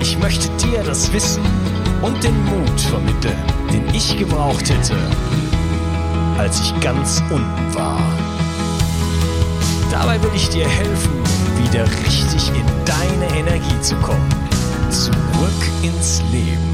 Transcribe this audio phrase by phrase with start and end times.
[0.00, 1.42] Ich möchte dir das Wissen
[2.00, 3.36] und den Mut vermitteln,
[3.70, 4.96] den ich gebraucht hätte,
[6.38, 8.00] als ich ganz unten war.
[9.90, 11.12] Dabei will ich dir helfen,
[11.62, 14.26] wieder richtig in deine Energie zu kommen.
[14.88, 16.70] Zurück ins Leben.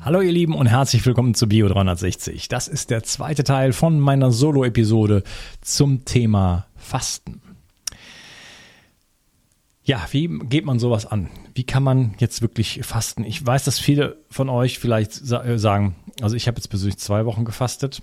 [0.00, 2.48] Hallo ihr Lieben und herzlich willkommen zu Bio 360.
[2.48, 5.22] Das ist der zweite Teil von meiner Solo-Episode
[5.60, 7.45] zum Thema Fasten.
[9.86, 11.30] Ja, wie geht man sowas an?
[11.54, 13.22] Wie kann man jetzt wirklich fasten?
[13.22, 17.24] Ich weiß, dass viele von euch vielleicht äh, sagen, also ich habe jetzt persönlich zwei
[17.24, 18.02] Wochen gefastet,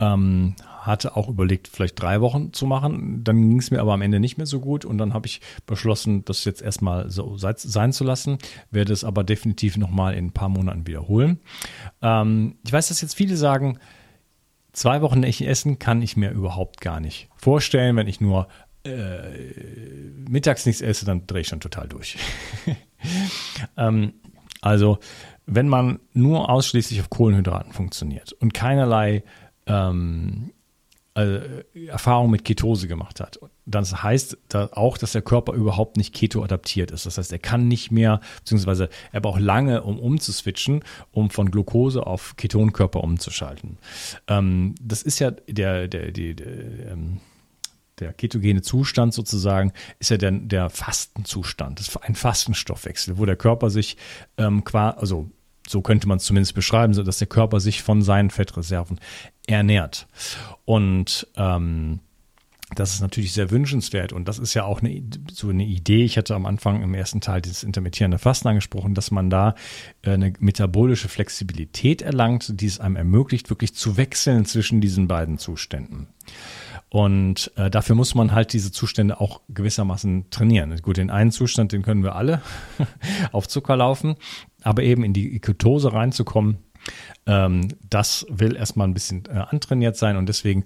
[0.00, 3.22] ähm, hatte auch überlegt, vielleicht drei Wochen zu machen.
[3.22, 5.42] Dann ging es mir aber am Ende nicht mehr so gut und dann habe ich
[5.66, 8.38] beschlossen, das jetzt erstmal so sein zu lassen.
[8.70, 11.40] Werde es aber definitiv nochmal in ein paar Monaten wiederholen.
[12.00, 13.78] Ähm, ich weiß, dass jetzt viele sagen,
[14.72, 18.48] zwei Wochen nicht essen kann ich mir überhaupt gar nicht vorstellen, wenn ich nur
[18.84, 22.16] äh, mittags nichts esse, dann drehe ich schon total durch.
[23.76, 24.14] ähm,
[24.60, 24.98] also,
[25.46, 29.24] wenn man nur ausschließlich auf Kohlenhydraten funktioniert und keinerlei
[29.66, 30.52] ähm,
[31.14, 36.14] äh, Erfahrung mit Ketose gemacht hat, dann heißt das auch, dass der Körper überhaupt nicht
[36.14, 37.06] keto-adaptiert ist.
[37.06, 42.06] Das heißt, er kann nicht mehr, beziehungsweise er braucht lange, um umzuswitchen, um von Glucose
[42.06, 43.78] auf Ketonkörper umzuschalten.
[44.26, 47.20] Ähm, das ist ja der, der, die, der, ähm,
[48.02, 51.78] der ketogene Zustand sozusagen ist ja der, der Fastenzustand.
[51.78, 53.96] Das ist ein Fastenstoffwechsel, wo der Körper sich
[54.36, 55.30] ähm, quasi, also
[55.66, 58.98] so könnte man es zumindest beschreiben, so dass der Körper sich von seinen Fettreserven
[59.46, 60.08] ernährt.
[60.64, 62.00] Und ähm,
[62.74, 66.04] das ist natürlich sehr wünschenswert und das ist ja auch eine, so eine Idee.
[66.04, 69.54] Ich hatte am Anfang im ersten Teil dieses intermittierende Fasten angesprochen, dass man da
[70.02, 75.38] äh, eine metabolische Flexibilität erlangt, die es einem ermöglicht, wirklich zu wechseln zwischen diesen beiden
[75.38, 76.08] Zuständen.
[76.92, 80.76] Und äh, dafür muss man halt diese Zustände auch gewissermaßen trainieren.
[80.82, 82.42] Gut, den einen Zustand, den können wir alle
[83.32, 84.16] auf Zucker laufen,
[84.62, 86.58] aber eben in die Ketose reinzukommen,
[87.24, 90.64] ähm, das will erstmal ein bisschen äh, antrainiert sein und deswegen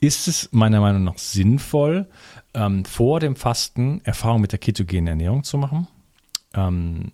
[0.00, 2.08] ist es meiner Meinung nach sinnvoll,
[2.54, 5.86] ähm, vor dem Fasten Erfahrung mit der ketogenen Ernährung zu machen.
[6.54, 7.12] Ähm,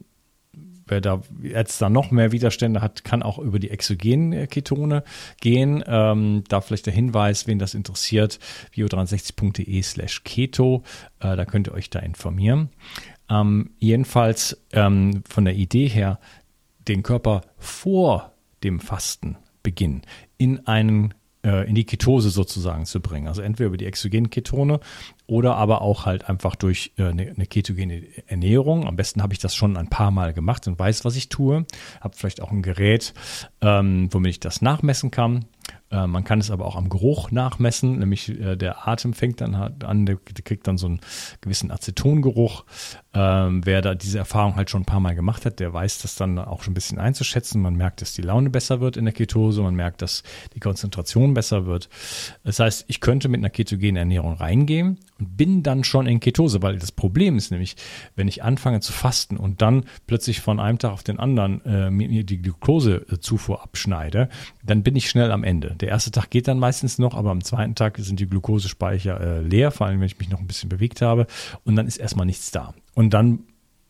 [0.87, 5.05] wer da jetzt da noch mehr Widerstände hat, kann auch über die exogenen Ketone
[5.41, 5.83] gehen.
[5.87, 8.39] Ähm, da vielleicht der Hinweis, wen das interessiert,
[8.75, 10.83] bio63.de slash keto.
[11.21, 12.71] Äh, da könnt ihr euch da informieren.
[13.31, 16.19] Ähm, jedenfalls ähm, von der Idee her,
[16.87, 18.33] den Körper vor
[18.63, 20.03] dem Fastenbeginn
[20.37, 21.15] in einen
[21.45, 23.29] äh, in die Ketose sozusagen zu bringen.
[23.29, 24.81] Also entweder über die exogenen Ketone
[25.27, 28.87] oder aber auch halt einfach durch äh, eine, eine ketogene Ernährung.
[28.87, 31.67] Am besten habe ich das schon ein paar Mal gemacht und weiß, was ich tue.
[32.01, 33.15] Habe vielleicht auch ein Gerät,
[33.61, 35.47] ähm, womit ich das nachmessen kann.
[35.91, 39.55] Äh, man kann es aber auch am Geruch nachmessen, nämlich äh, der Atem fängt dann
[39.55, 41.01] an, der, der kriegt dann so einen
[41.41, 42.65] gewissen Acetongeruch.
[43.15, 46.17] Ähm, wer da diese Erfahrung halt schon ein paar Mal gemacht hat, der weiß das
[46.17, 47.63] dann auch schon ein bisschen einzuschätzen.
[47.63, 50.23] Man merkt, dass die Laune besser wird in der Ketose, man merkt, dass
[50.55, 51.89] die Konzentration besser wird.
[52.43, 56.63] Das heißt, ich könnte mit einer ketogenen Ernährung reingehen und bin dann schon in Ketose,
[56.63, 57.77] weil das Problem ist nämlich,
[58.17, 61.91] wenn ich anfange zu fasten und dann plötzlich von einem Tag auf den anderen äh,
[61.91, 64.29] mir die Glukosezufuhr abschneide,
[64.65, 65.77] dann bin ich schnell am Ende.
[65.81, 69.41] Der erste Tag geht dann meistens noch, aber am zweiten Tag sind die Glukosespeicher äh,
[69.41, 71.27] leer, vor allem wenn ich mich noch ein bisschen bewegt habe
[71.65, 72.75] und dann ist erstmal nichts da.
[72.95, 73.41] Und dann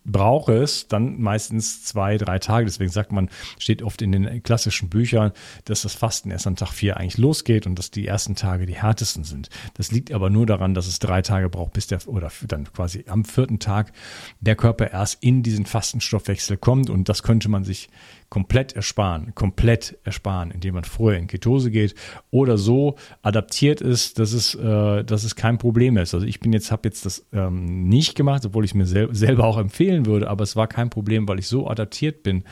[0.05, 2.67] brauche es dann meistens zwei, drei Tage.
[2.67, 5.33] Deswegen sagt man, steht oft in den klassischen Büchern,
[5.65, 8.75] dass das Fasten erst an Tag vier eigentlich losgeht und dass die ersten Tage die
[8.75, 9.49] härtesten sind.
[9.75, 13.05] Das liegt aber nur daran, dass es drei Tage braucht, bis der, oder dann quasi
[13.09, 13.93] am vierten Tag
[14.41, 17.89] der Körper erst in diesen Fastenstoffwechsel kommt und das könnte man sich
[18.35, 21.95] komplett ersparen, komplett ersparen, indem man vorher in Ketose geht
[22.33, 26.15] oder so adaptiert ist, dass es, äh, dass es kein Problem ist.
[26.15, 29.15] Also ich bin jetzt, habe jetzt das ähm, nicht gemacht, obwohl ich es mir sel
[29.15, 32.43] selber auch empfehlen würde, aber es war kein Problem, weil ich so adaptiert bin,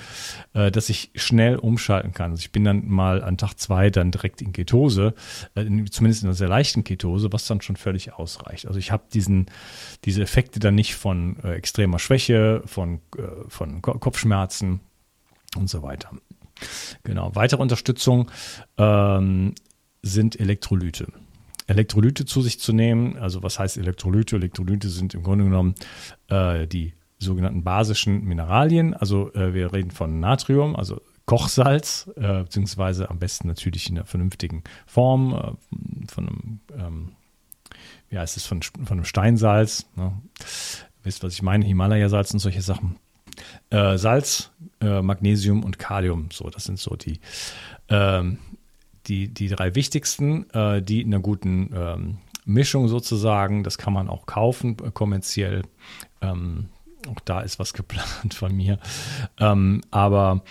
[0.52, 2.30] äh, dass ich schnell umschalten kann.
[2.30, 5.14] Also ich bin dann mal an Tag zwei dann direkt in Ketose,
[5.56, 8.68] äh, zumindest in einer sehr leichten Ketose, was dann schon völlig ausreicht.
[8.68, 9.46] Also ich habe diesen,
[10.04, 14.78] diese Effekte dann nicht von äh, extremer Schwäche, von, äh, von Kopfschmerzen,
[15.56, 16.10] und so weiter.
[17.04, 17.34] Genau.
[17.34, 18.30] Weitere Unterstützung
[18.76, 19.54] ähm,
[20.02, 21.12] sind Elektrolyte.
[21.66, 24.36] Elektrolyte zu sich zu nehmen, also was heißt Elektrolyte?
[24.36, 25.74] Elektrolyte sind im Grunde genommen
[26.28, 28.94] äh, die sogenannten basischen Mineralien.
[28.94, 34.06] Also äh, wir reden von Natrium, also Kochsalz, äh, beziehungsweise am besten natürlich in einer
[34.06, 37.12] vernünftigen Form, äh, von einem, ähm,
[38.08, 39.86] wie heißt es, von, von einem Steinsalz.
[39.94, 40.12] Ne?
[41.04, 42.96] Wisst, was ich meine, Himalaya-Salz und solche Sachen.
[43.70, 44.50] Äh, Salz,
[44.80, 46.28] äh, Magnesium und Kalium.
[46.32, 47.20] So, das sind so die,
[47.88, 48.38] ähm,
[49.06, 54.08] die, die drei wichtigsten, äh, die in einer guten ähm, Mischung sozusagen, das kann man
[54.08, 55.62] auch kaufen, äh, kommerziell.
[56.20, 56.68] Ähm,
[57.08, 58.78] auch da ist was geplant von mir.
[59.38, 60.42] Ähm, aber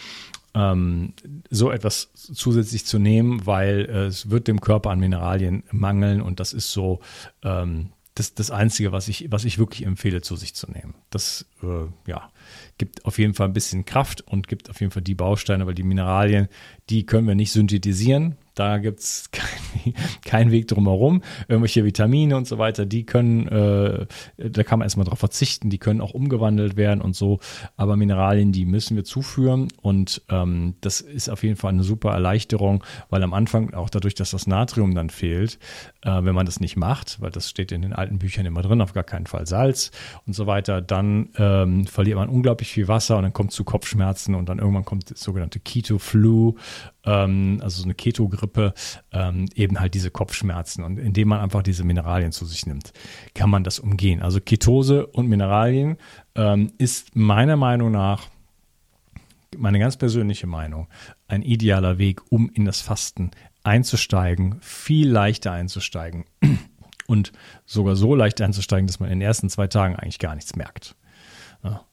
[0.53, 1.13] ähm,
[1.49, 6.39] so etwas zusätzlich zu nehmen, weil äh, es wird dem Körper an Mineralien mangeln und
[6.39, 6.99] das ist so
[7.43, 10.95] ähm, das, das Einzige, was ich, was ich wirklich empfehle, zu sich zu nehmen.
[11.09, 12.29] Das äh, ja,
[12.77, 15.75] gibt auf jeden Fall ein bisschen Kraft und gibt auf jeden Fall die Bausteine, weil
[15.75, 16.47] die Mineralien,
[16.89, 18.37] die können wir nicht synthetisieren.
[18.55, 19.95] Da gibt es keinen
[20.25, 21.21] kein Weg drumherum.
[21.47, 24.05] Irgendwelche Vitamine und so weiter, die können, äh,
[24.37, 27.39] da kann man erstmal drauf verzichten, die können auch umgewandelt werden und so.
[27.75, 32.11] Aber Mineralien, die müssen wir zuführen und ähm, das ist auf jeden Fall eine super
[32.11, 35.59] Erleichterung, weil am Anfang auch dadurch, dass das Natrium dann fehlt,
[36.01, 38.81] äh, wenn man das nicht macht, weil das steht in den alten Büchern immer drin,
[38.81, 39.91] auf gar keinen Fall Salz
[40.25, 43.63] und so weiter, dann ähm, verliert man unglaublich viel Wasser und dann kommt es zu
[43.63, 46.55] Kopfschmerzen und dann irgendwann kommt das sogenannte Keto-Flu
[47.05, 47.95] ähm, also so eine
[48.41, 48.73] Keto-Grippe,
[49.11, 50.83] ähm, eben halt diese Kopfschmerzen.
[50.83, 52.93] Und indem man einfach diese Mineralien zu sich nimmt,
[53.33, 54.21] kann man das umgehen.
[54.21, 55.97] Also Ketose und Mineralien
[56.35, 58.27] ähm, ist meiner Meinung nach,
[59.57, 60.87] meine ganz persönliche Meinung,
[61.27, 63.31] ein idealer Weg, um in das Fasten
[63.63, 66.25] einzusteigen, viel leichter einzusteigen
[67.07, 67.31] und
[67.65, 70.95] sogar so leicht einzusteigen, dass man in den ersten zwei Tagen eigentlich gar nichts merkt.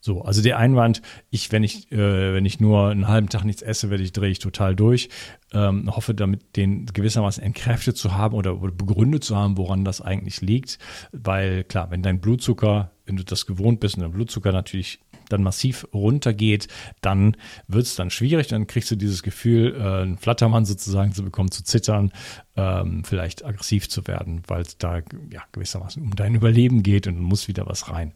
[0.00, 3.62] So, also der Einwand, ich, wenn ich, äh, wenn ich nur einen halben Tag nichts
[3.62, 5.10] esse, werde ich, drehe ich total durch.
[5.52, 10.00] Ähm, hoffe damit den gewissermaßen entkräftet zu haben oder, oder begründet zu haben, woran das
[10.00, 10.78] eigentlich liegt.
[11.12, 15.42] Weil klar, wenn dein Blutzucker, wenn du das gewohnt bist und dein Blutzucker natürlich dann
[15.42, 16.68] massiv runtergeht,
[17.00, 18.46] dann wird es dann schwierig.
[18.48, 22.12] Dann kriegst du dieses Gefühl, äh, einen Flattermann sozusagen zu bekommen, zu zittern,
[22.56, 24.98] ähm, vielleicht aggressiv zu werden, weil es da
[25.30, 28.12] ja, gewissermaßen um dein Überleben geht und muss wieder was rein.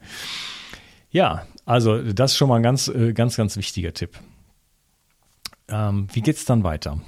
[1.13, 4.19] Ja, also das ist schon mal ein ganz, äh, ganz, ganz wichtiger Tipp.
[5.69, 7.01] Ähm, wie geht es dann weiter?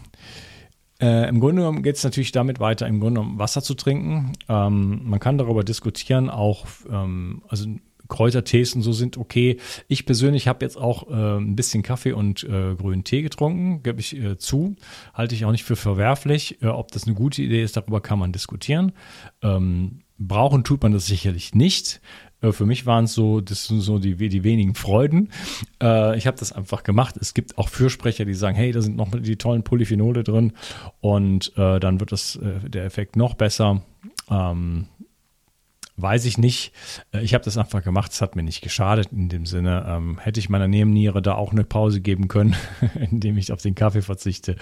[1.00, 4.32] Äh, Im Grunde genommen geht es natürlich damit weiter, im Grunde genommen Wasser zu trinken.
[4.48, 7.66] Ähm, man kann darüber diskutieren, auch ähm, also
[8.08, 9.58] Kräutertees und so sind okay.
[9.88, 14.00] Ich persönlich habe jetzt auch äh, ein bisschen Kaffee und äh, grünen Tee getrunken, gebe
[14.00, 14.76] ich äh, zu.
[15.14, 16.62] Halte ich auch nicht für verwerflich.
[16.62, 18.92] Äh, ob das eine gute Idee ist, darüber kann man diskutieren.
[19.42, 22.00] Ähm, brauchen tut man das sicherlich nicht.
[22.44, 25.30] Äh, für mich waren es so, das sind so die, die wenigen Freuden.
[25.82, 27.16] Äh, ich habe das einfach gemacht.
[27.20, 30.52] Es gibt auch Fürsprecher, die sagen, hey, da sind noch die tollen Polyphenole drin
[31.00, 33.82] und äh, dann wird das, äh, der Effekt noch besser.
[34.30, 34.86] Ähm,
[35.96, 36.72] weiß ich nicht.
[37.12, 39.84] Äh, ich habe das einfach gemacht, es hat mir nicht geschadet in dem Sinne.
[39.88, 42.56] Ähm, hätte ich meiner Nebenniere da auch eine Pause geben können,
[43.10, 44.56] indem ich auf den Kaffee verzichte?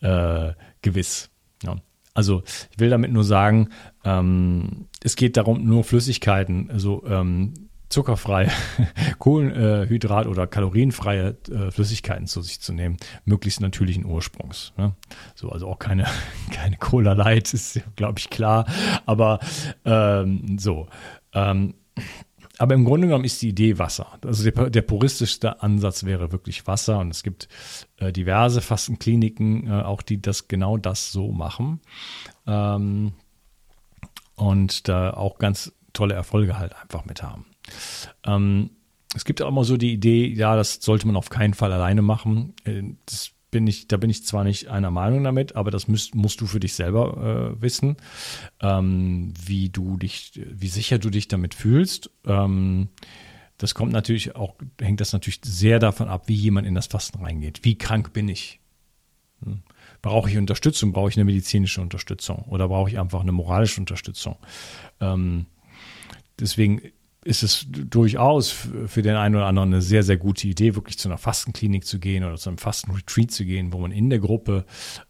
[0.00, 0.52] Äh,
[0.82, 1.30] gewiss.
[1.62, 1.76] Ja.
[2.14, 3.68] Also ich will damit nur sagen,
[4.04, 7.54] ähm, es geht darum, nur Flüssigkeiten, also ähm,
[7.92, 8.50] zuckerfreie,
[9.18, 14.72] Kohlenhydrat- oder kalorienfreie äh, Flüssigkeiten zu sich zu nehmen, möglichst natürlichen Ursprungs.
[14.76, 14.94] Ne?
[15.34, 16.06] So, also auch keine,
[16.52, 18.66] keine Cola Light, ist, glaube ich, klar.
[19.06, 19.38] Aber
[19.84, 20.88] ähm, so.
[21.34, 21.74] Ähm,
[22.58, 24.18] aber im Grunde genommen ist die Idee Wasser.
[24.24, 26.98] Also der, der puristischste Ansatz wäre wirklich Wasser.
[26.98, 27.48] Und es gibt
[27.96, 31.80] äh, diverse Fastenkliniken, äh, auch die das genau das so machen.
[32.46, 33.12] Ähm,
[34.34, 37.46] und da auch ganz tolle Erfolge halt einfach mit haben.
[38.24, 38.70] Ähm,
[39.14, 42.02] es gibt auch immer so die Idee, ja, das sollte man auf keinen Fall alleine
[42.02, 42.54] machen.
[42.64, 46.16] Äh, das bin ich, da bin ich zwar nicht einer Meinung damit, aber das müsst,
[46.16, 47.96] musst du für dich selber äh, wissen,
[48.60, 52.10] ähm, wie du dich, wie sicher du dich damit fühlst.
[52.26, 52.88] Ähm,
[53.58, 57.22] das kommt natürlich auch, hängt das natürlich sehr davon ab, wie jemand in das Fasten
[57.22, 57.60] reingeht.
[57.62, 58.58] Wie krank bin ich?
[59.44, 59.62] Hm.
[60.00, 60.92] Brauche ich Unterstützung?
[60.92, 62.46] Brauche ich eine medizinische Unterstützung?
[62.48, 64.36] Oder brauche ich einfach eine moralische Unterstützung?
[64.98, 65.46] Ähm,
[66.40, 66.80] deswegen
[67.24, 71.08] ist es durchaus für den einen oder anderen eine sehr, sehr gute Idee, wirklich zu
[71.08, 74.64] einer Fastenklinik zu gehen oder zu einem Fastenretreat zu gehen, wo man in der Gruppe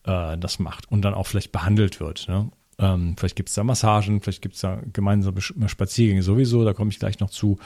[0.04, 2.28] äh, das macht und dann auch vielleicht behandelt wird.
[2.28, 2.50] Ne?
[2.78, 6.90] Ähm, vielleicht gibt es da Massagen, vielleicht gibt es da gemeinsame Spaziergänge sowieso, da komme
[6.90, 7.59] ich gleich noch zu.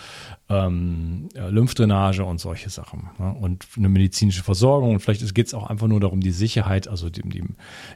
[0.49, 3.11] Ähm, Lymphdrainage und solche Sachen.
[3.19, 3.35] Ne?
[3.35, 4.91] Und eine medizinische Versorgung.
[4.91, 7.45] Und vielleicht geht es auch einfach nur darum, die Sicherheit, also die, die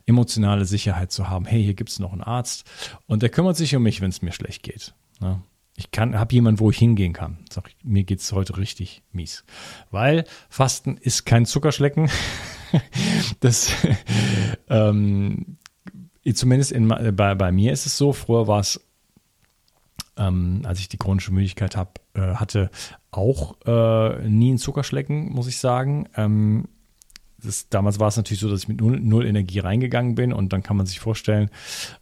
[0.07, 1.45] emotionale Sicherheit zu haben.
[1.45, 2.65] Hey, hier gibt es noch einen Arzt
[3.07, 4.95] und der kümmert sich um mich, wenn es mir schlecht geht.
[5.21, 5.43] Ne?
[5.81, 7.39] Ich kann, habe jemanden, wo ich hingehen kann.
[7.51, 9.45] Sag ich, mir geht's heute richtig mies.
[9.91, 12.11] Weil Fasten ist kein Zuckerschlecken.
[13.41, 13.73] das,
[14.69, 15.57] ähm,
[16.35, 18.13] zumindest in, bei, bei mir ist es so.
[18.13, 18.79] Früher war es,
[20.19, 22.71] ähm, als ich die chronische Müdigkeit hab, äh, hatte,
[23.11, 26.11] auch äh, nie ein Zuckerschlecken, muss ich sagen.
[26.15, 26.69] Ähm,
[27.43, 30.53] das, damals war es natürlich so, dass ich mit null, null, Energie reingegangen bin und
[30.53, 31.51] dann kann man sich vorstellen,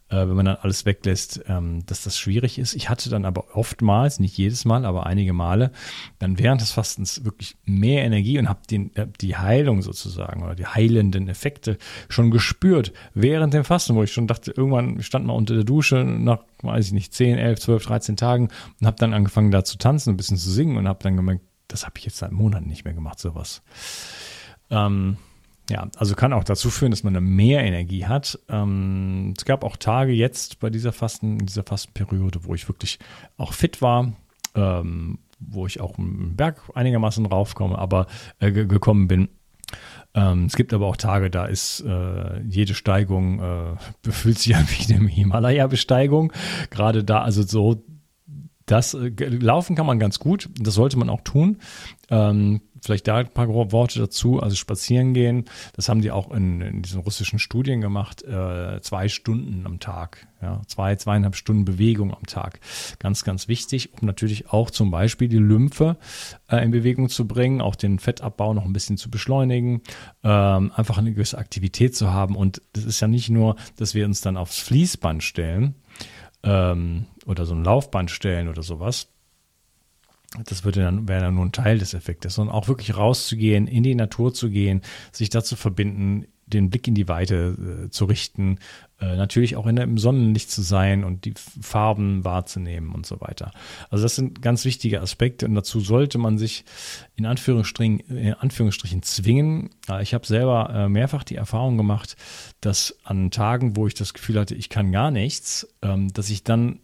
[0.09, 2.75] äh, wenn man dann alles weglässt, ähm, dass das schwierig ist.
[2.75, 5.71] Ich hatte dann aber oftmals, nicht jedes Mal, aber einige Male,
[6.19, 10.65] dann während des Fastens wirklich mehr Energie und habe äh, die Heilung sozusagen oder die
[10.65, 11.77] heilenden Effekte
[12.09, 16.03] schon gespürt während dem Fasten, wo ich schon dachte, irgendwann stand mal unter der Dusche
[16.03, 19.77] nach, weiß ich nicht, 10, 11, 12, 13 Tagen und habe dann angefangen da zu
[19.77, 22.67] tanzen, ein bisschen zu singen und habe dann gemerkt, das habe ich jetzt seit Monaten
[22.67, 23.61] nicht mehr gemacht, sowas.
[24.71, 25.17] Ähm,
[25.69, 28.39] ja, also kann auch dazu führen, dass man mehr Energie hat.
[28.49, 32.99] Ähm, es gab auch Tage jetzt bei dieser Fasten, dieser Fastenperiode, wo ich wirklich
[33.37, 34.13] auch fit war,
[34.55, 38.07] ähm, wo ich auch einen Berg einigermaßen raufkomme, aber
[38.39, 39.29] äh, gekommen bin.
[40.15, 43.75] Ähm, es gibt aber auch Tage, da ist äh, jede Steigung äh,
[44.11, 46.33] fühlt sich an wie eine Himalaya-Besteigung.
[46.71, 47.83] Gerade da, also so
[48.69, 51.57] das äh, Laufen kann man ganz gut, das sollte man auch tun.
[52.09, 54.39] Ähm, vielleicht da ein paar Worte dazu.
[54.39, 59.07] Also spazieren gehen, das haben die auch in, in diesen russischen Studien gemacht, äh, zwei
[59.07, 60.27] Stunden am Tag.
[60.41, 62.61] Ja, zwei, zweieinhalb Stunden Bewegung am Tag.
[62.99, 65.97] Ganz, ganz wichtig, um natürlich auch zum Beispiel die Lymphe
[66.49, 69.81] äh, in Bewegung zu bringen, auch den Fettabbau noch ein bisschen zu beschleunigen,
[70.23, 72.37] ähm, einfach eine gewisse Aktivität zu haben.
[72.37, 75.75] Und das ist ja nicht nur, dass wir uns dann aufs Fließband stellen,
[76.43, 79.07] ähm, oder so ein Laufband stellen oder sowas.
[80.45, 83.83] Das würde dann, wäre dann nur ein Teil des Effektes, sondern auch wirklich rauszugehen, in
[83.83, 84.81] die Natur zu gehen,
[85.11, 88.57] sich dazu verbinden, den Blick in die Weite äh, zu richten,
[88.99, 93.51] äh, natürlich auch in im Sonnenlicht zu sein und die Farben wahrzunehmen und so weiter.
[93.89, 96.65] Also das sind ganz wichtige Aspekte und dazu sollte man sich
[97.15, 99.69] in Anführungsstrichen, in Anführungsstrichen zwingen.
[100.01, 102.17] Ich habe selber äh, mehrfach die Erfahrung gemacht,
[102.61, 106.43] dass an Tagen, wo ich das Gefühl hatte, ich kann gar nichts, ähm, dass ich
[106.43, 106.79] dann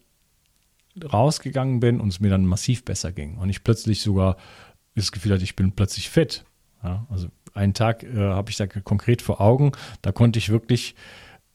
[1.04, 4.38] rausgegangen bin und es mir dann massiv besser ging und ich plötzlich sogar
[4.96, 6.46] das Gefühl hatte, ich bin plötzlich fit.
[6.84, 9.72] Ja, also einen Tag äh, habe ich da konkret vor Augen,
[10.02, 10.96] da konnte ich wirklich,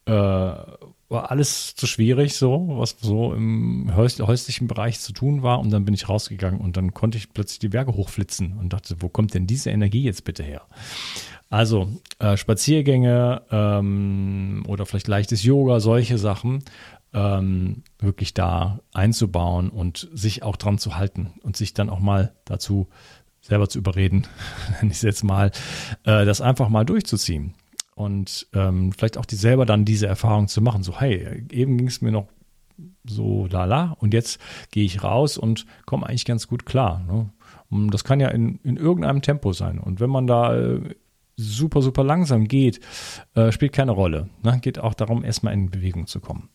[0.07, 5.71] äh, war alles zu schwierig so, was so im häuslichen Bereich zu tun war und
[5.71, 9.09] dann bin ich rausgegangen und dann konnte ich plötzlich die Berge hochflitzen und dachte, wo
[9.09, 10.63] kommt denn diese Energie jetzt bitte her?
[11.49, 11.89] Also
[12.21, 16.63] äh, Spaziergänge ähm, oder vielleicht leichtes Yoga, solche Sachen
[17.13, 22.35] ähm, wirklich da einzubauen und sich auch dran zu halten und sich dann auch mal
[22.45, 22.89] dazu
[23.41, 24.27] selber zu überreden,
[24.81, 25.51] nenne ich es jetzt mal,
[26.05, 27.55] äh, das einfach mal durchzuziehen.
[27.95, 31.89] Und ähm, vielleicht auch die selber dann diese Erfahrung zu machen, so hey, eben ging
[31.89, 32.29] es mir noch
[33.05, 34.41] so lala und jetzt
[34.71, 37.05] gehe ich raus und komme eigentlich ganz gut klar.
[37.07, 37.31] Ne?
[37.69, 39.79] Und das kann ja in, in irgendeinem Tempo sein.
[39.79, 40.81] Und wenn man da äh,
[41.37, 42.81] super, super langsam geht,
[43.35, 44.29] äh, spielt keine Rolle.
[44.43, 44.59] Ne?
[44.61, 46.49] Geht auch darum, erstmal in Bewegung zu kommen.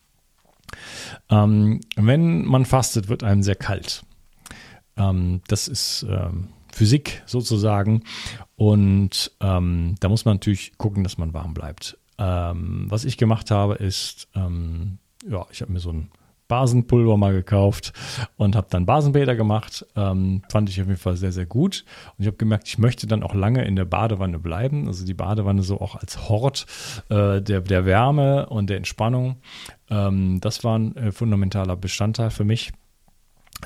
[1.30, 4.02] Ähm, wenn man fastet, wird einem sehr kalt.
[4.96, 8.02] Ähm, das ist ähm, Physik sozusagen.
[8.56, 11.98] Und ähm, da muss man natürlich gucken, dass man warm bleibt.
[12.18, 16.10] Ähm, was ich gemacht habe, ist, ähm, ja, ich habe mir so ein
[16.48, 17.92] Basenpulver mal gekauft
[18.36, 19.84] und habe dann Basenbäder gemacht.
[19.96, 21.84] Ähm, fand ich auf jeden Fall sehr, sehr gut.
[22.16, 24.86] Und ich habe gemerkt, ich möchte dann auch lange in der Badewanne bleiben.
[24.86, 26.66] Also die Badewanne so auch als Hort
[27.08, 29.36] äh, der, der Wärme und der Entspannung.
[29.90, 32.72] Ähm, das war ein äh, fundamentaler Bestandteil für mich.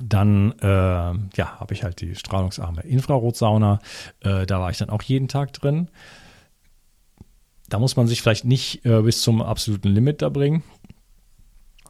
[0.03, 3.81] Dann äh, ja, habe ich halt die strahlungsarme Infrarotsauna.
[4.21, 5.89] Äh, da war ich dann auch jeden Tag drin.
[7.69, 10.63] Da muss man sich vielleicht nicht äh, bis zum absoluten Limit da bringen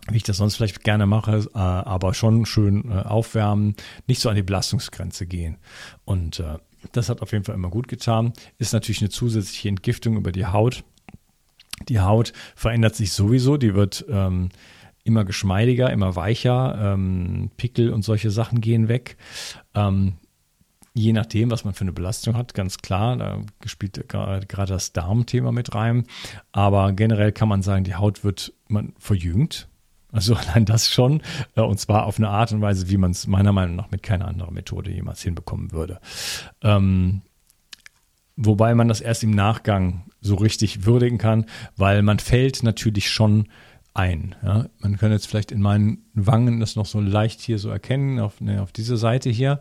[0.09, 3.75] wie ich das sonst vielleicht gerne mache, äh, aber schon schön äh, aufwärmen,
[4.07, 5.59] nicht so an die Belastungsgrenze gehen.
[6.04, 6.59] Und äh,
[6.92, 8.33] das hat auf jeden Fall immer gut getan.
[8.59, 10.85] Ist natürlich eine zusätzliche Entgiftung über die Haut.
[11.88, 14.50] Die Haut verändert sich sowieso, die wird ähm,
[15.04, 16.95] immer geschmeidiger, immer weicher.
[16.95, 19.16] Ähm, Pickel und solche Sachen gehen weg.
[19.75, 20.14] Ähm,
[20.95, 25.52] je nachdem, was man für eine Belastung hat, ganz klar, da spielt gerade das Darmthema
[25.52, 26.04] mit rein.
[26.52, 29.69] Aber generell kann man sagen, die Haut wird man verjüngt.
[30.12, 31.22] Also allein das schon.
[31.56, 34.02] Äh, und zwar auf eine Art und Weise, wie man es meiner Meinung nach mit
[34.02, 36.00] keiner anderen Methode jemals hinbekommen würde.
[36.62, 37.22] Ähm,
[38.36, 43.48] wobei man das erst im Nachgang so richtig würdigen kann, weil man fällt natürlich schon
[43.94, 44.34] ein.
[44.42, 44.66] Ja?
[44.78, 48.40] Man kann jetzt vielleicht in meinen Wangen das noch so leicht hier so erkennen, auf,
[48.40, 49.60] ne, auf dieser Seite hier,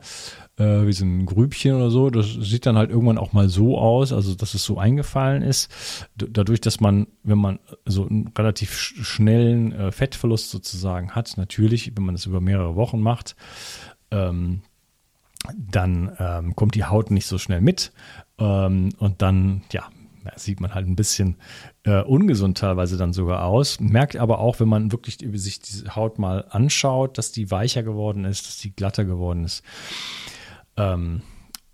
[0.60, 2.10] äh, wie so ein Grübchen oder so.
[2.10, 5.72] Das sieht dann halt irgendwann auch mal so aus, also dass es so eingefallen ist.
[6.16, 11.38] D dadurch, dass man, wenn man so einen relativ sch schnellen äh, Fettverlust sozusagen hat,
[11.38, 13.36] natürlich, wenn man das über mehrere Wochen macht,
[14.12, 14.62] ähm,
[15.58, 17.94] dann ähm, kommt die Haut nicht so schnell mit.
[18.38, 19.88] Ähm, und dann, ja,
[20.36, 21.38] sieht man halt ein bisschen
[21.84, 23.80] äh, ungesund teilweise dann sogar aus.
[23.80, 28.26] Merkt aber auch, wenn man wirklich sich diese Haut mal anschaut, dass die weicher geworden
[28.26, 29.64] ist, dass die glatter geworden ist.
[30.80, 31.22] Ähm,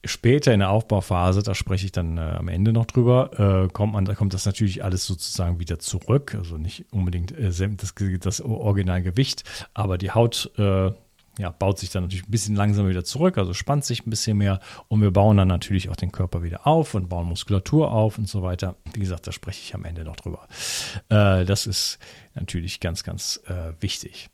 [0.03, 3.93] später in der Aufbauphase, da spreche ich dann äh, am Ende noch drüber, äh, kommt
[3.93, 6.35] man, da kommt das natürlich alles sozusagen wieder zurück.
[6.35, 9.43] Also nicht unbedingt äh, das, das Originalgewicht,
[9.73, 10.91] aber die Haut äh,
[11.37, 14.37] ja, baut sich dann natürlich ein bisschen langsamer wieder zurück, also spannt sich ein bisschen
[14.37, 18.17] mehr und wir bauen dann natürlich auch den Körper wieder auf und bauen Muskulatur auf
[18.17, 18.75] und so weiter.
[18.93, 20.47] Wie gesagt, da spreche ich am Ende noch drüber.
[21.09, 21.99] Äh, das ist
[22.35, 24.29] natürlich ganz, ganz äh, wichtig.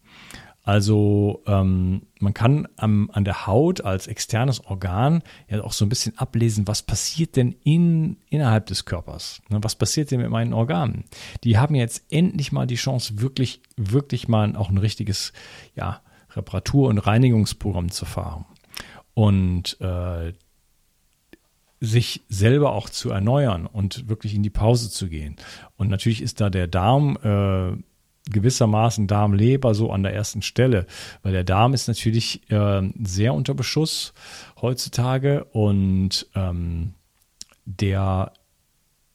[0.63, 5.89] Also ähm, man kann am, an der Haut als externes Organ ja auch so ein
[5.89, 9.41] bisschen ablesen, was passiert denn in, innerhalb des Körpers.
[9.50, 11.06] Ne, was passiert denn mit meinen Organen?
[11.43, 15.34] Die haben jetzt endlich mal die Chance, wirklich, wirklich mal auch ein richtiges,
[15.76, 16.02] ja,
[16.36, 18.45] Reparatur- und Reinigungsprogramm zu fahren
[19.13, 20.34] und äh,
[21.82, 25.36] sich selber auch zu erneuern und wirklich in die Pause zu gehen.
[25.76, 27.76] Und natürlich ist da der Darm äh,
[28.29, 30.86] gewissermaßen Darm-Leber so an der ersten Stelle,
[31.23, 34.13] weil der Darm ist natürlich äh, sehr unter Beschuss
[34.62, 36.93] heutzutage und ähm,
[37.65, 38.34] der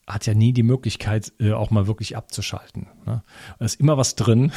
[0.07, 2.87] hat ja nie die Möglichkeit, äh, auch mal wirklich abzuschalten.
[3.05, 3.25] Ne?
[3.59, 4.53] Da ist immer was drin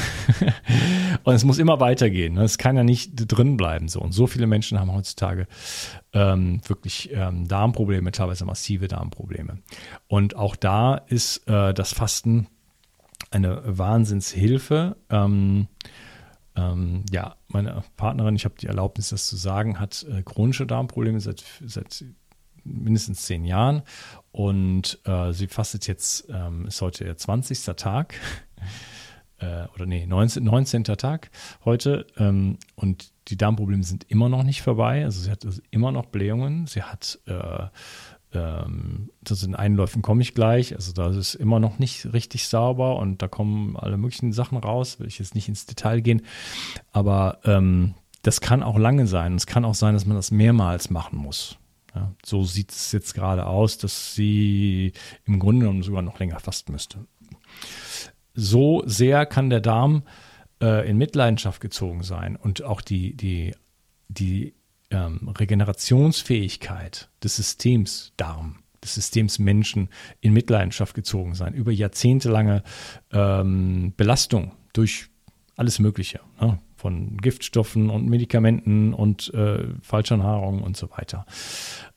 [1.23, 2.35] und es muss immer weitergehen.
[2.35, 2.43] Ne?
[2.43, 3.88] Es kann ja nicht drin bleiben.
[3.88, 3.99] So.
[3.99, 5.47] Und so viele Menschen haben heutzutage
[6.13, 9.57] ähm, wirklich ähm, Darmprobleme, teilweise massive Darmprobleme.
[10.07, 12.47] Und auch da ist äh, das Fasten
[13.32, 14.98] eine Wahnsinnshilfe.
[15.10, 15.68] Ähm,
[16.56, 21.20] ähm, ja, meine Partnerin, ich habe die Erlaubnis, das zu sagen, hat äh, chronische Darmprobleme
[21.20, 22.04] seit, seit
[22.63, 23.84] mindestens zehn Jahren.
[24.32, 27.63] Und äh, sie fastet jetzt, ähm, ist heute der 20.
[27.76, 28.15] Tag.
[29.39, 30.84] äh, oder nee, 19, 19.
[30.84, 31.30] Tag
[31.65, 32.06] heute.
[32.18, 35.06] Ähm, und die Darmprobleme sind immer noch nicht vorbei.
[35.06, 36.68] Also sie hat also immer noch Blähungen.
[36.68, 37.68] Sie hat äh,
[38.34, 40.76] ähm, zu den Einläufen komme ich gleich.
[40.76, 44.58] Also da ist es immer noch nicht richtig sauber und da kommen alle möglichen Sachen
[44.58, 45.00] raus.
[45.00, 46.22] Will ich jetzt nicht ins Detail gehen.
[46.92, 49.36] Aber ähm, das kann auch lange sein.
[49.36, 51.58] Es kann auch sein, dass man das mehrmals machen muss.
[51.96, 54.94] Ja, so sieht es jetzt gerade aus, dass sie
[55.26, 57.06] im Grunde genommen sogar noch länger fasten müsste.
[58.36, 60.04] So sehr kann der Darm
[60.62, 63.56] äh, in Mitleidenschaft gezogen sein und auch die, die,
[64.08, 64.54] die
[64.91, 69.89] ähm, Regenerationsfähigkeit des Systems Darm, des Systems Menschen
[70.21, 72.63] in Mitleidenschaft gezogen sein, über jahrzehntelange
[73.12, 75.08] ähm, Belastung durch
[75.56, 76.21] alles Mögliche.
[76.39, 76.60] Ne?
[76.80, 81.25] von Giftstoffen und Medikamenten und äh, falscher Nahrung und so weiter.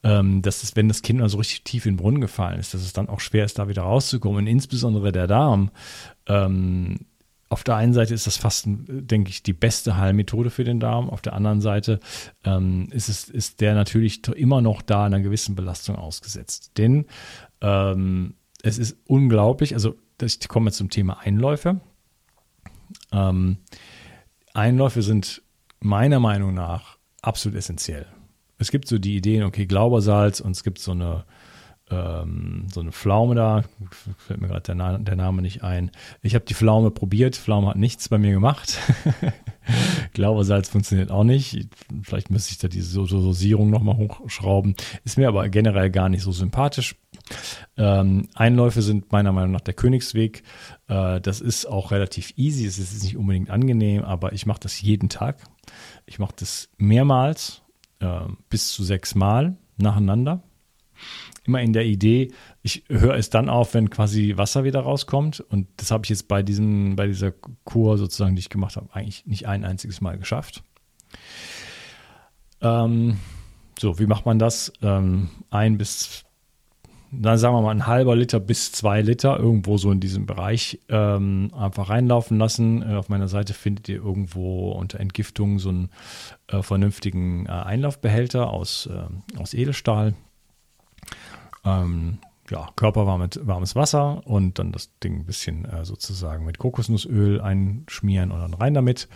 [0.03, 2.75] Ähm, dass es, wenn das Kind mal so richtig tief in den Brunnen gefallen ist,
[2.75, 4.39] dass es dann auch schwer ist, da wieder rauszukommen.
[4.39, 5.71] Und insbesondere der Darm.
[6.27, 7.07] Ähm,
[7.53, 11.11] auf der einen Seite ist das Fasten, denke ich, die beste Heilmethode für den Darm.
[11.11, 12.01] Auf der anderen Seite
[12.45, 16.73] ähm, ist, es, ist der natürlich immer noch da einer gewissen Belastung ausgesetzt.
[16.79, 17.05] Denn
[17.61, 21.81] ähm, es ist unglaublich, also ich komme jetzt zum Thema Einläufe.
[23.13, 23.59] Ähm,
[24.55, 25.43] Einläufe sind
[25.79, 28.07] meiner Meinung nach absolut essentiell.
[28.57, 31.27] Es gibt so die Ideen, okay, Glaubersalz und es gibt so eine,
[31.93, 33.65] ähm, so eine Pflaume da,
[34.17, 35.91] fällt mir gerade der, Na der, Name nicht ein.
[36.23, 38.79] Ich habe die Pflaume probiert, Pflaume hat nichts bei mir gemacht.
[40.15, 41.69] Glaubersalz funktioniert auch nicht.
[42.03, 44.75] Vielleicht müsste ich da diese Dosierung nochmal hochschrauben.
[45.05, 46.97] Ist mir aber generell gar nicht so sympathisch.
[47.77, 50.43] Ähm, Einläufe sind meiner Meinung nach der Königsweg.
[50.89, 52.65] Äh, das ist auch relativ easy.
[52.67, 55.37] Es ist nicht unbedingt angenehm, aber ich mache das jeden Tag.
[56.07, 57.63] Ich mache das mehrmals,
[58.01, 60.43] äh, bis zu sechs Mal nacheinander
[61.45, 65.41] immer in der Idee, ich höre es dann auf, wenn quasi Wasser wieder rauskommt.
[65.41, 67.33] Und das habe ich jetzt bei diesem, bei dieser
[67.65, 70.63] Kur sozusagen, die ich gemacht habe, eigentlich nicht ein einziges Mal geschafft.
[72.61, 73.17] Ähm,
[73.79, 74.73] so, wie macht man das?
[74.83, 76.25] Ähm, ein bis,
[77.11, 80.79] dann sagen wir mal, ein halber Liter bis zwei Liter, irgendwo so in diesem Bereich,
[80.89, 82.83] ähm, einfach reinlaufen lassen.
[82.83, 85.91] Äh, auf meiner Seite findet ihr irgendwo unter Entgiftung so einen
[86.47, 90.15] äh, vernünftigen äh, Einlaufbehälter aus, äh, aus Edelstahl
[91.65, 92.19] ähm,
[92.51, 98.41] ja, körperwarmes Wasser und dann das Ding ein bisschen äh, sozusagen mit Kokosnussöl einschmieren und
[98.41, 99.09] dann rein damit,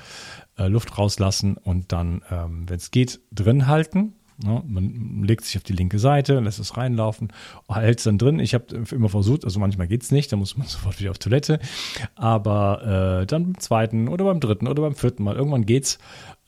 [0.59, 4.15] äh, Luft rauslassen und dann, ähm, wenn es geht, drin halten.
[4.43, 4.63] Ne?
[4.67, 7.33] man legt sich auf die linke Seite, lässt es reinlaufen,
[7.69, 8.39] hält es dann drin.
[8.39, 11.19] Ich habe immer versucht, also manchmal geht es nicht, da muss man sofort wieder auf
[11.19, 11.59] Toilette.
[12.15, 15.99] Aber äh, dann beim zweiten oder beim dritten oder beim vierten Mal, irgendwann geht's.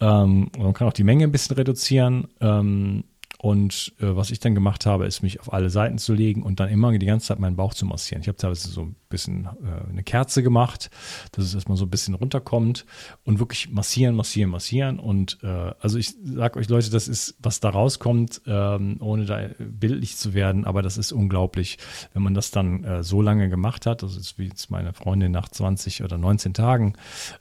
[0.00, 2.28] Ähm, man kann auch die Menge ein bisschen reduzieren.
[2.40, 3.04] Ähm,
[3.40, 6.58] und äh, was ich dann gemacht habe, ist mich auf alle Seiten zu legen und
[6.58, 8.20] dann immer die ganze Zeit meinen Bauch zu massieren.
[8.20, 10.90] Ich habe teilweise so ein bisschen äh, eine Kerze gemacht,
[11.30, 12.84] dass es erstmal so ein bisschen runterkommt
[13.22, 14.98] und wirklich massieren, massieren, massieren.
[14.98, 19.48] Und äh, also ich sage euch Leute, das ist, was da rauskommt, ähm, ohne da
[19.60, 21.78] bildlich zu werden, aber das ist unglaublich,
[22.14, 24.02] wenn man das dann äh, so lange gemacht hat.
[24.02, 26.94] Das ist wie jetzt meine Freundin nach 20 oder 19 Tagen,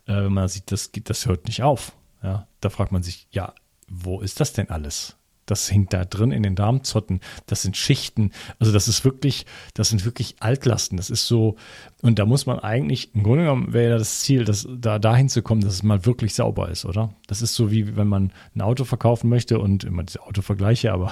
[0.05, 1.93] äh, wenn man sieht, das, das hört nicht auf.
[2.21, 3.55] Ja, da fragt man sich, ja,
[3.87, 5.16] wo ist das denn alles?
[5.47, 7.21] Das hängt da drin in den Darmzotten.
[7.47, 8.31] Das sind Schichten.
[8.59, 10.97] Also das ist wirklich, das sind wirklich Altlasten.
[10.97, 11.55] Das ist so,
[12.01, 15.41] und da muss man eigentlich, im Grunde genommen wäre das Ziel, dass da dahin zu
[15.41, 17.13] kommen, dass es mal wirklich sauber ist, oder?
[17.25, 21.11] Das ist so wie wenn man ein Auto verkaufen möchte und immer diese Autovergleiche, aber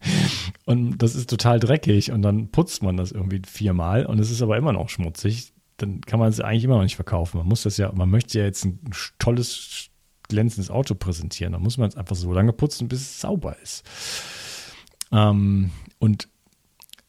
[0.64, 4.42] und das ist total dreckig und dann putzt man das irgendwie viermal und es ist
[4.42, 5.52] aber immer noch schmutzig.
[5.76, 7.38] Dann kann man es eigentlich immer noch nicht verkaufen.
[7.38, 8.80] Man muss das ja, man möchte ja jetzt ein
[9.18, 9.90] tolles
[10.28, 11.52] glänzendes Auto präsentieren.
[11.52, 13.84] Da muss man es einfach so lange putzen, bis es sauber ist.
[15.12, 16.28] Ähm, und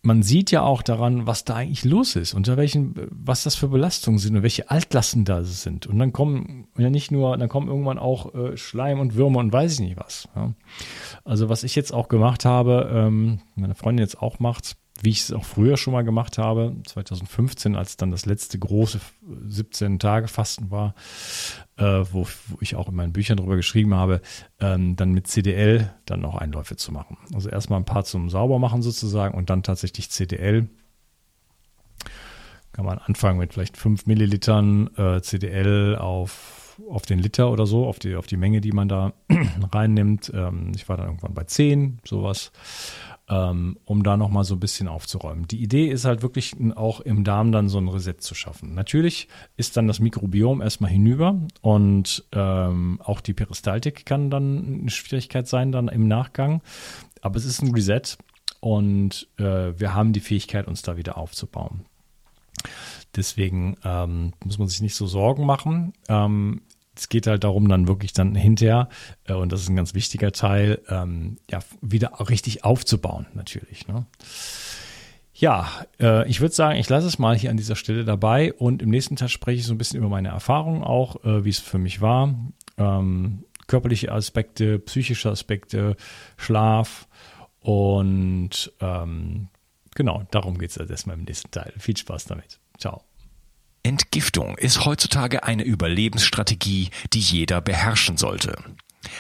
[0.01, 3.67] man sieht ja auch daran, was da eigentlich los ist, unter welchen, was das für
[3.67, 5.87] Belastungen sind und welche Altlasten da sind.
[5.87, 9.51] Und dann kommen ja nicht nur, dann kommen irgendwann auch äh, Schleim und Würmer und
[9.51, 10.29] weiß ich nicht was.
[10.35, 10.53] Ja.
[11.25, 15.21] Also was ich jetzt auch gemacht habe, ähm, meine Freundin jetzt auch macht, wie ich
[15.21, 18.99] es auch früher schon mal gemacht habe, 2015, als dann das letzte große
[19.47, 20.93] 17 Tage Fasten war,
[21.79, 24.21] äh, wo, wo, ich auch in meinen Büchern darüber geschrieben habe,
[24.59, 27.17] ähm, dann mit CDL dann noch Einläufe zu machen.
[27.33, 30.67] Also erstmal ein paar zum Saubermachen sozusagen und dann tatsächlich CDL.
[32.73, 37.87] Kann man anfangen mit vielleicht 5 Millilitern äh, CDL auf, auf den Liter oder so,
[37.87, 39.13] auf die, auf die Menge, die man da
[39.73, 40.31] reinnimmt.
[40.33, 42.51] Ähm, ich war dann irgendwann bei 10, sowas
[43.29, 45.47] um da nochmal so ein bisschen aufzuräumen.
[45.47, 48.73] Die Idee ist halt wirklich auch im Darm dann so ein Reset zu schaffen.
[48.73, 54.89] Natürlich ist dann das Mikrobiom erstmal hinüber und ähm, auch die Peristaltik kann dann eine
[54.89, 56.61] Schwierigkeit sein dann im Nachgang.
[57.21, 58.17] Aber es ist ein Reset
[58.61, 61.85] und äh, wir haben die Fähigkeit, uns da wieder aufzubauen.
[63.15, 65.93] Deswegen ähm, muss man sich nicht so Sorgen machen.
[66.07, 66.61] Ähm,
[66.99, 68.89] es geht halt darum, dann wirklich dann hinterher,
[69.25, 73.87] äh, und das ist ein ganz wichtiger Teil, ähm, ja, wieder richtig aufzubauen, natürlich.
[73.87, 74.05] Ne?
[75.33, 78.81] Ja, äh, ich würde sagen, ich lasse es mal hier an dieser Stelle dabei und
[78.81, 81.59] im nächsten Teil spreche ich so ein bisschen über meine Erfahrungen auch, äh, wie es
[81.59, 82.35] für mich war.
[82.77, 85.95] Ähm, körperliche Aspekte, psychische Aspekte,
[86.35, 87.07] Schlaf
[87.61, 89.47] und ähm,
[89.95, 91.71] genau, darum geht es also erstmal im nächsten Teil.
[91.77, 92.59] Viel Spaß damit.
[92.77, 93.08] Ciao.
[93.83, 98.55] Entgiftung ist heutzutage eine Überlebensstrategie, die jeder beherrschen sollte.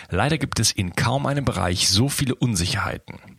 [0.09, 3.38] Leider gibt es in kaum einem Bereich so viele Unsicherheiten.